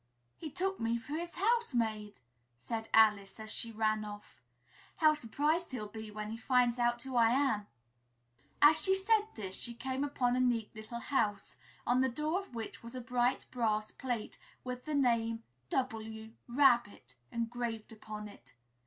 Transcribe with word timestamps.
"He 0.35 0.49
took 0.49 0.79
me 0.79 0.97
for 0.97 1.13
his 1.13 1.35
housemaid!" 1.35 2.21
said 2.57 2.89
Alice, 2.91 3.39
as 3.39 3.51
she 3.51 3.71
ran 3.71 4.03
off. 4.03 4.41
"How 4.97 5.13
surprised 5.13 5.73
he'll 5.73 5.85
be 5.87 6.09
when 6.09 6.31
he 6.31 6.37
finds 6.37 6.79
out 6.79 6.99
who 7.03 7.15
I 7.15 7.29
am!" 7.29 7.67
As 8.63 8.81
she 8.81 8.95
said 8.95 9.27
this, 9.35 9.53
she 9.53 9.75
came 9.75 10.03
upon 10.03 10.35
a 10.35 10.39
neat 10.39 10.73
little 10.75 11.01
house, 11.01 11.57
on 11.85 12.01
the 12.01 12.09
door 12.09 12.39
of 12.39 12.55
which 12.55 12.81
was 12.81 12.95
a 12.95 12.99
bright 12.99 13.45
brass 13.51 13.91
plate 13.91 14.39
with 14.63 14.85
the 14.85 14.95
name 14.95 15.43
"W. 15.69 16.31
RABBIT" 16.49 17.13
engraved 17.31 17.91
upon 17.91 18.27
it. 18.27 18.53